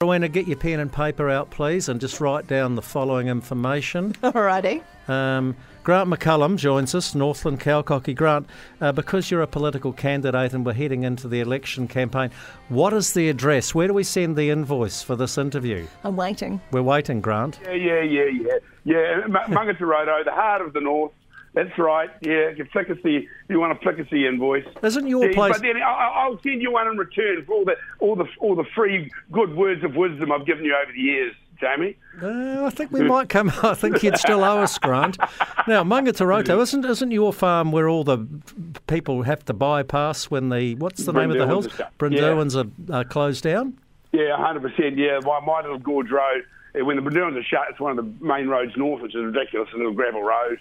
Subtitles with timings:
[0.00, 4.12] Rowena, get your pen and paper out, please, and just write down the following information.
[4.22, 4.80] Alrighty.
[5.08, 8.14] Um, Grant McCallum joins us, Northland Cowcocky.
[8.14, 8.46] Grant,
[8.80, 12.30] uh, because you're a political candidate and we're heading into the election campaign,
[12.68, 13.74] what is the address?
[13.74, 15.84] Where do we send the invoice for this interview?
[16.04, 16.60] I'm waiting.
[16.70, 17.58] We're waiting, Grant.
[17.64, 18.58] Yeah, yeah, yeah, yeah.
[18.84, 21.10] Yeah, M- Maungaturoto, the heart of the north.
[21.54, 22.10] That's right.
[22.20, 24.64] Yeah, you flick us the you want to flick us the invoice.
[24.82, 25.54] Isn't your Yeah, place?
[25.54, 28.64] But then I'll send you one in return for all the all the all the
[28.74, 31.96] free good words of wisdom I've given you over the years, Jamie.
[32.22, 33.50] Uh, I think we might come.
[33.62, 35.18] I think you'd still owe us, Grant.
[35.66, 38.18] Now, Maungaturoto, isn't isn't your farm where all the
[38.86, 41.72] people have to bypass when the what's the name of the hills?
[41.72, 41.90] stuff.
[41.98, 43.78] Brynderwyns are, are closed down.
[44.12, 44.96] Yeah, hundred percent.
[44.98, 46.42] Yeah, my, my little gorge road.
[46.74, 49.24] eh, When the Brynderwyns are shut, it's one of the main roads north, which is
[49.24, 50.58] ridiculous, a little gravel road.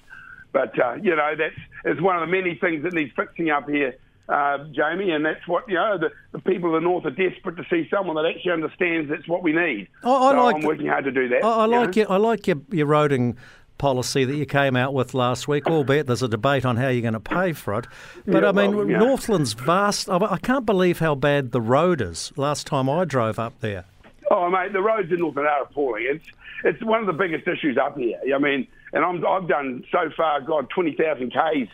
[0.53, 3.69] But uh, you know, that's it's one of the many things that needs fixing up
[3.69, 3.95] here,
[4.29, 5.11] uh, Jamie.
[5.11, 5.97] And that's what you know.
[5.97, 9.27] The, the people of the north are desperate to see someone that actually understands that's
[9.27, 9.87] what we need.
[10.03, 11.43] I- I so like I'm working hard to do that.
[11.43, 12.01] I, I like know.
[12.01, 13.35] your, I like your, your roading
[13.77, 15.67] policy that you came out with last week.
[15.67, 17.85] Albeit there's a debate on how you're going to pay for it.
[18.25, 18.97] But Yeah, I mean, well, yeah.
[18.97, 20.09] Northland's vast.
[20.09, 22.31] I, I can't believe how bad the road is.
[22.37, 23.85] Last time I drove up there.
[24.31, 26.05] Oh, mate, the roads in Northland are appalling.
[26.09, 26.25] It's
[26.63, 28.17] it's one of the biggest issues up here.
[28.33, 31.69] I mean, and I'm, I've done so far, God, 20,000 Ks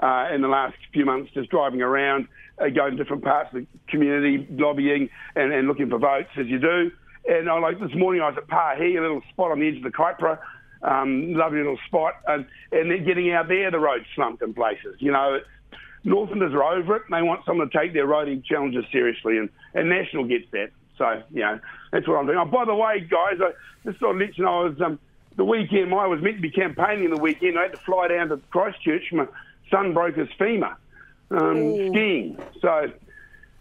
[0.00, 2.28] uh, in the last few months just driving around,
[2.58, 6.46] uh, going to different parts of the community, lobbying and, and looking for votes as
[6.46, 6.90] you do.
[7.28, 9.76] And I like this morning I was at Pahi, a little spot on the edge
[9.78, 10.38] of the Kaipara,
[10.82, 14.96] um, lovely little spot, and, and then getting out there, the road's slumped in places.
[14.98, 15.40] You know,
[16.04, 19.48] Northlanders are over it, and they want someone to take their roading challenges seriously, and,
[19.74, 20.70] and National gets that.
[20.96, 21.58] So, you know,
[21.92, 22.38] that's what I'm doing.
[22.38, 23.52] Oh, by the way, guys, I
[23.84, 24.98] just thought I'd let you know I was, um,
[25.36, 27.58] the weekend, I was meant to be campaigning the weekend.
[27.58, 29.12] I had to fly down to Christchurch.
[29.12, 29.26] My
[29.70, 30.76] son broke his femur
[31.30, 32.38] um, skiing.
[32.60, 32.92] So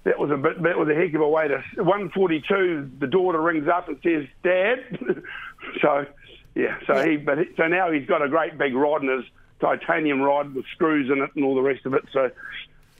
[0.04, 1.64] that was a bit, that was a heck of a way to.
[1.76, 4.80] 142, the daughter rings up and says, Dad.
[5.82, 6.06] so,
[6.54, 9.26] yeah, so he, but he, so now he's got a great big rod in his
[9.60, 12.04] titanium rod with screws in it and all the rest of it.
[12.14, 12.32] So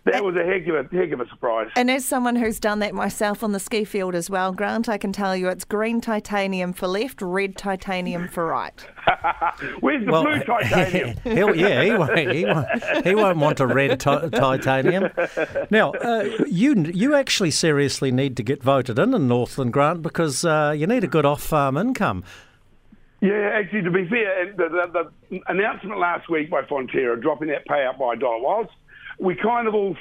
[0.05, 1.69] that was a heck of a heck of a surprise.
[1.75, 4.97] And as someone who's done that myself on the ski field as well, Grant, I
[4.97, 8.85] can tell you it's green titanium for left, red titanium for right.
[9.79, 11.17] Where's the blue titanium?
[11.23, 15.09] he'll, yeah, he won't, he, won't, he won't want a red ti- titanium.
[15.69, 20.45] Now, uh, you you actually seriously need to get voted in in Northland, Grant, because
[20.45, 22.23] uh, you need a good off-farm income.
[23.22, 27.67] Yeah, actually, to be fair, the, the, the announcement last week by Fonterra dropping that
[27.67, 28.72] payout by a dollar, whilst
[29.19, 29.95] we kind of all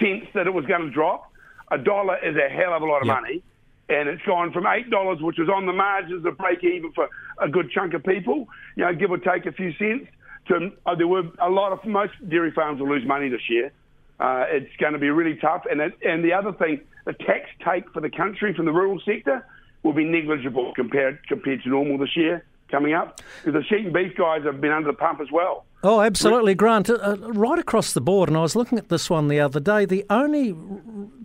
[0.00, 1.30] sensed that it was going to drop,
[1.70, 3.16] a dollar is a hell of a lot of Yep.
[3.20, 3.42] money.
[3.88, 7.48] And it's gone from $8, which was on the margins of break even for a
[7.48, 10.06] good chunk of people, you know, give or take a few cents,
[10.48, 13.72] to uh, there were a lot of, most dairy farms will lose money this year.
[14.20, 15.64] Uh, it's going to be really tough.
[15.70, 19.00] And, it, and the other thing, the tax take for the country from the rural
[19.04, 19.44] sector
[19.82, 23.20] will be negligible compared compared to normal this year coming up.
[23.44, 25.66] The sheep and beef guys have been under the pump as well.
[25.82, 26.88] Oh, absolutely, Grant.
[26.88, 29.84] Uh, right across the board, and I was looking at this one the other day.
[29.84, 30.54] The only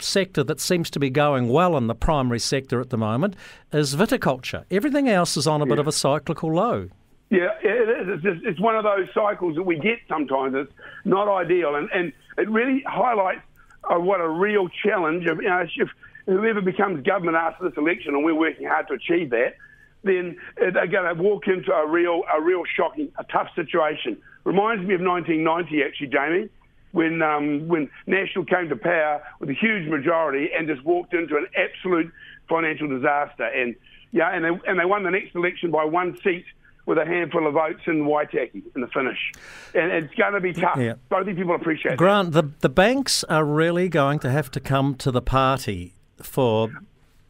[0.02, 3.38] sector that seems to be going well in the primary sector at the moment
[3.72, 4.66] is viticulture.
[4.70, 6.90] Everything else is on a bit of a cyclical low.
[7.30, 8.08] Yeah, it is.
[8.16, 10.56] It's, just, it's one of those cycles that we get sometimes.
[10.56, 10.74] It's
[11.06, 13.42] not ideal, and, and it really highlights
[13.90, 15.26] uh, what a real challenge.
[15.26, 15.90] Of, you know, if
[16.26, 19.56] whoever becomes government after this election, and we're working hard to achieve that,
[20.04, 24.18] then they're going to walk into a real, a real shocking, a tough situation.
[24.46, 26.50] Reminds me of 1990, actually, Jamie,
[26.92, 31.38] when um, when National came to power with a huge majority and just walked into
[31.38, 32.12] an absolute
[32.48, 33.44] financial disaster.
[33.44, 33.76] And
[34.12, 36.46] yeah, and they and they won the next election by one seat
[36.86, 39.32] with a handful of votes in Waitaki in the finish.
[39.76, 40.80] And it's going to be tough.
[40.80, 40.94] Yeah.
[41.12, 41.98] I think people appreciate that.
[41.98, 46.72] Grant, the, the banks are really going to have to come to the party for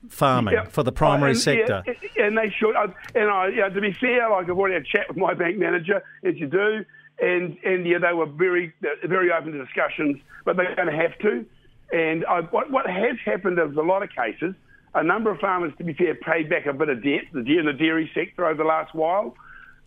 [0.09, 0.65] farming, Yeah.
[0.65, 1.83] for the primary Oh, and, sector.
[1.87, 2.75] Yeah, and they should.
[2.75, 5.33] Uh, And I, yeah, to be fair, like I've already had a chat with my
[5.33, 6.83] bank manager, as you do,
[7.21, 10.95] and and yeah, they were very uh, very open to discussions, but they're going to
[10.95, 11.45] have to.
[11.91, 14.53] And I, what what has happened is a lot of cases,
[14.93, 17.65] a number of farmers, to be fair, paid back a bit of debt the in
[17.65, 19.35] the dairy sector over the last while,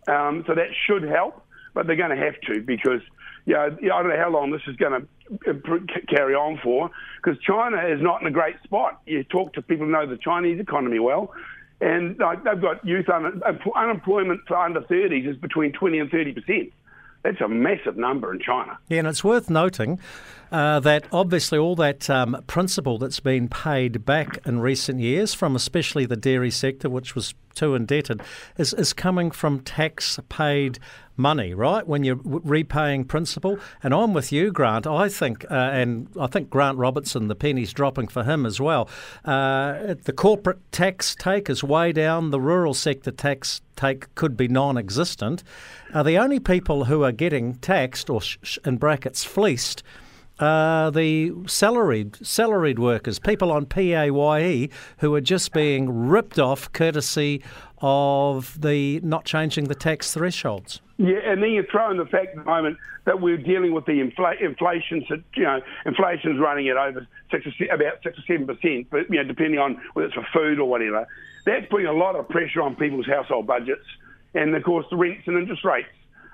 [0.07, 1.41] um, so that should help.
[1.73, 3.01] But they're going to have to because.
[3.45, 5.05] Yeah, yeah, I don't know how long this is going to
[6.09, 6.89] carry on for,
[7.21, 9.01] because China is not in a great spot.
[9.05, 11.33] You talk to people who know the Chinese economy well,
[11.81, 13.41] and like, they've got youth un-
[13.75, 16.73] unemployment for under 30s is between 20 and 30 percent.
[17.23, 18.77] That's a massive number in China.
[18.89, 19.99] Yeah, and it's worth noting
[20.51, 25.55] uh, that obviously all that um, principal that's been paid back in recent years from
[25.55, 28.21] especially the dairy sector, which was too indebted,
[28.57, 30.79] is, is coming from tax paid
[31.15, 31.87] money, right?
[31.87, 33.59] When you're repaying principal.
[33.81, 34.87] And I'm with you, Grant.
[34.87, 38.89] I think, uh, and I think Grant Robertson, the penny's dropping for him as well.
[39.23, 42.31] Uh, the corporate tax take is way down.
[42.31, 45.43] The rural sector tax take could be non existent.
[45.93, 49.83] Uh, the only people who are getting taxed, or sh- in brackets, fleeced,
[50.39, 57.43] uh, the salaried salaried workers, people on PAYE who are just being ripped off courtesy
[57.81, 60.81] of the not changing the tax thresholds.
[60.97, 63.85] Yeah, and then you throw in the fact at the moment that we're dealing with
[63.85, 65.05] the infl- inflation.
[65.35, 69.17] You know, inflation's running at over six or, about six or seven percent, but you
[69.17, 71.07] know, depending on whether it's for food or whatever,
[71.45, 73.85] that's putting a lot of pressure on people's household budgets,
[74.33, 75.89] and of course the rents and interest rates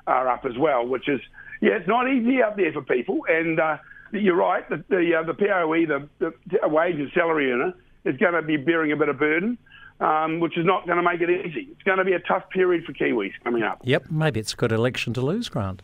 [0.07, 1.21] are up as well, which is
[1.61, 3.21] yeah, it's not easy out there for people.
[3.27, 3.77] And uh,
[4.11, 7.73] you're right, the the, uh, the PAYE, the, the wage and salary earner,
[8.05, 9.57] is going to be bearing a bit of burden
[9.99, 11.67] um, which is not going to make it easy.
[11.71, 13.81] It's going to be a tough period for Kiwis coming up.
[13.83, 15.81] Yep, maybe it's a good election to lose, Grant.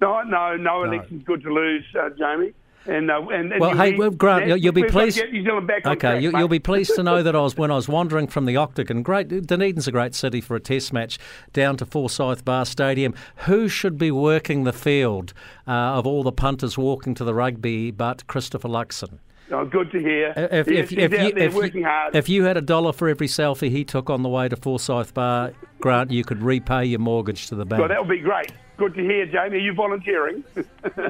[0.00, 2.52] No, no, no, election's good to lose, uh, Jamie.
[2.86, 5.22] And, uh, and, and well, hey, well, Grant, you'll, you'll be pleased.
[5.30, 7.70] New Zealand back okay, track, you, will be pleased to know that I was when
[7.70, 9.02] I was wandering from the Octagon.
[9.02, 11.18] Great, Dunedin's a great city for a Test match.
[11.52, 13.14] Down to Forsyth Barr Stadium.
[13.46, 15.34] Who should be working the field
[15.68, 19.18] uh, of all the punters walking to the rugby, but Christopher Luxon?
[19.52, 20.32] Oh, good to hear.
[20.36, 22.14] If, if, if, you, if, working hard.
[22.14, 25.12] if you had a dollar for every selfie he took on the way to Forsyth
[25.12, 27.80] Barr, Grant, you could repay your mortgage to the bank.
[27.80, 28.52] Well, that would be great.
[28.76, 29.56] Good to hear, Jamie.
[29.56, 30.44] Are you volunteering?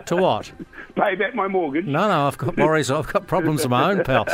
[0.07, 0.51] to what?
[1.00, 1.87] Pay back my mortgage.
[1.87, 2.91] No, no, I've got worries.
[2.91, 4.26] I've got problems of my own, pal.